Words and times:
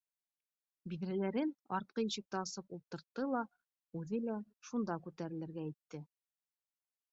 Биҙрәләрен 0.93 1.51
артҡы 1.77 2.05
ишекте 2.07 2.39
асып 2.39 2.73
ултыртты 2.79 3.27
ла 3.35 3.43
үҙе 4.01 4.23
лә 4.31 4.41
шунда 4.71 4.99
күтәрелергә 5.07 5.69
итте 5.75 6.05